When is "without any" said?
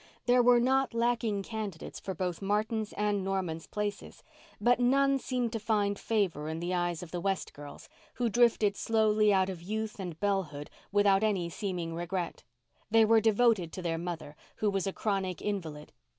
10.91-11.51